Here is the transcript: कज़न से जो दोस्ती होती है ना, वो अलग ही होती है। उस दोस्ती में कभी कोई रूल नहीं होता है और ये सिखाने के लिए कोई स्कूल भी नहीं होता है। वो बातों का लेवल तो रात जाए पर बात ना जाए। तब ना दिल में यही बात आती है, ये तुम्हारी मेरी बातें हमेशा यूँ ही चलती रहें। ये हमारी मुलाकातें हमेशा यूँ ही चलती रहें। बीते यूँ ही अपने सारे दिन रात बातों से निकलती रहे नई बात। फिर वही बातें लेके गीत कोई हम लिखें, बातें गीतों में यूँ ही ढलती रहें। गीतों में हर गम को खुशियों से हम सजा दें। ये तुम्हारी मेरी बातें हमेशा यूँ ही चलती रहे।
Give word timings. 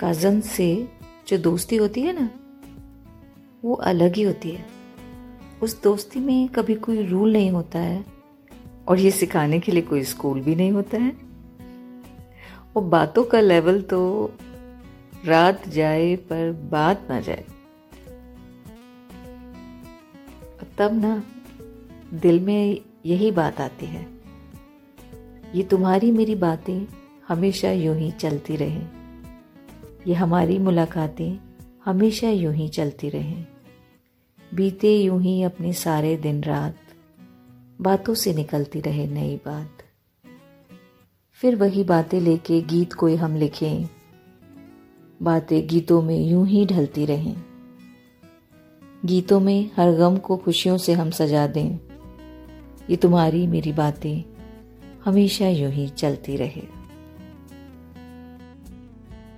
कज़न 0.00 0.40
से 0.40 0.88
जो 1.28 1.38
दोस्ती 1.38 1.76
होती 1.76 2.00
है 2.00 2.12
ना, 2.12 2.28
वो 3.64 3.74
अलग 3.74 4.16
ही 4.16 4.22
होती 4.22 4.50
है। 4.50 4.64
उस 5.62 5.82
दोस्ती 5.82 6.20
में 6.20 6.48
कभी 6.48 6.74
कोई 6.74 7.06
रूल 7.06 7.32
नहीं 7.32 7.50
होता 7.50 7.78
है 7.78 8.04
और 8.88 8.98
ये 8.98 9.10
सिखाने 9.10 9.58
के 9.60 9.72
लिए 9.72 9.82
कोई 9.82 10.04
स्कूल 10.04 10.40
भी 10.40 10.54
नहीं 10.54 10.72
होता 10.72 10.98
है। 10.98 11.10
वो 12.74 12.82
बातों 12.82 13.24
का 13.24 13.40
लेवल 13.40 13.80
तो 13.82 14.00
रात 15.26 15.68
जाए 15.68 16.14
पर 16.16 16.52
बात 16.70 17.06
ना 17.10 17.20
जाए। 17.20 17.44
तब 20.78 21.00
ना 21.00 21.22
दिल 22.12 22.40
में 22.40 22.80
यही 23.06 23.30
बात 23.30 23.60
आती 23.60 23.86
है, 23.86 24.06
ये 25.54 25.62
तुम्हारी 25.62 26.10
मेरी 26.12 26.34
बातें 26.34 26.86
हमेशा 27.28 27.70
यूँ 27.72 27.96
ही 27.96 28.10
चलती 28.10 28.56
रहें। 28.56 28.99
ये 30.06 30.14
हमारी 30.14 30.58
मुलाकातें 30.58 31.38
हमेशा 31.84 32.28
यूँ 32.30 32.54
ही 32.54 32.68
चलती 32.68 33.08
रहें। 33.08 33.46
बीते 34.54 34.96
यूँ 34.96 35.20
ही 35.22 35.42
अपने 35.42 35.72
सारे 35.72 36.16
दिन 36.16 36.42
रात 36.44 36.76
बातों 37.80 38.14
से 38.14 38.34
निकलती 38.34 38.80
रहे 38.80 39.06
नई 39.06 39.36
बात। 39.36 39.82
फिर 41.32 41.56
वही 41.56 41.84
बातें 41.84 42.20
लेके 42.20 42.60
गीत 42.62 42.92
कोई 42.92 43.16
हम 43.16 43.36
लिखें, 43.36 43.88
बातें 45.22 45.66
गीतों 45.68 46.02
में 46.02 46.18
यूँ 46.18 46.46
ही 46.46 46.66
ढलती 46.66 47.06
रहें। 47.06 47.36
गीतों 49.04 49.40
में 49.40 49.70
हर 49.76 49.92
गम 49.92 50.16
को 50.16 50.36
खुशियों 50.36 50.76
से 50.78 50.92
हम 50.92 51.10
सजा 51.10 51.46
दें। 51.46 51.78
ये 52.90 52.96
तुम्हारी 52.96 53.46
मेरी 53.46 53.72
बातें 53.72 54.22
हमेशा 55.04 55.48
यूँ 55.48 55.70
ही 55.70 55.88
चलती 55.88 56.36
रहे। 56.36 56.79